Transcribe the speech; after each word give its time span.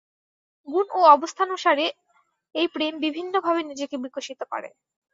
গুণ 0.67 0.85
ও 0.91 1.09
অবস্থানুসারে 1.15 1.85
এই 2.55 2.67
প্রেম 2.73 2.93
বিভিন্নভাবে 3.05 3.61
নিজেকে 3.63 3.95
বিকশিত 4.03 4.41
করে। 4.51 4.69